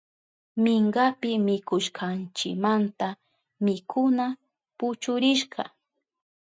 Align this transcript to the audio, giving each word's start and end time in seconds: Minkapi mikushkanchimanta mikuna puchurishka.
Minkapi 0.63 1.31
mikushkanchimanta 1.47 3.07
mikuna 3.65 4.25
puchurishka. 4.77 5.63